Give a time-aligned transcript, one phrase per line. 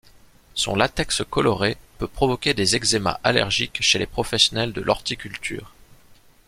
[0.55, 5.75] Son latex coloré peut provoquer des eczémas allergiques chez les professionnels de l'horticulture.